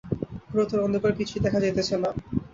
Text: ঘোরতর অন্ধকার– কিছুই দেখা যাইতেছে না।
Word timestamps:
ঘোরতর 0.49 0.79
অন্ধকার– 0.79 1.17
কিছুই 1.19 1.43
দেখা 1.45 1.59
যাইতেছে 1.59 1.95
না। 1.95 2.09